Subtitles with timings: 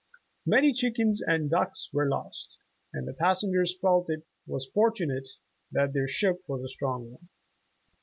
[0.47, 2.57] Many chickens and ducks were lost,
[2.91, 5.29] and the passengers felt it was fortunate
[5.71, 7.29] that their ship was a strong one.